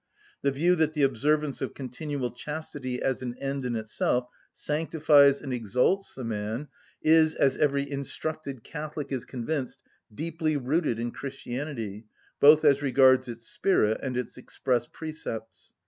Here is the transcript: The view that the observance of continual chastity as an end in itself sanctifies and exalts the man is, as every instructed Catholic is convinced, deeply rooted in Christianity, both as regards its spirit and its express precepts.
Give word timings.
The 0.41 0.49
view 0.49 0.73
that 0.77 0.93
the 0.93 1.03
observance 1.03 1.61
of 1.61 1.75
continual 1.75 2.31
chastity 2.31 2.99
as 3.03 3.21
an 3.21 3.35
end 3.37 3.65
in 3.65 3.75
itself 3.75 4.27
sanctifies 4.51 5.39
and 5.43 5.53
exalts 5.53 6.15
the 6.15 6.23
man 6.23 6.69
is, 7.03 7.35
as 7.35 7.55
every 7.57 7.87
instructed 7.87 8.63
Catholic 8.63 9.11
is 9.11 9.25
convinced, 9.25 9.83
deeply 10.11 10.57
rooted 10.57 10.97
in 10.97 11.11
Christianity, 11.11 12.07
both 12.39 12.65
as 12.65 12.81
regards 12.81 13.27
its 13.27 13.47
spirit 13.47 13.99
and 14.01 14.17
its 14.17 14.37
express 14.37 14.87
precepts. 14.87 15.73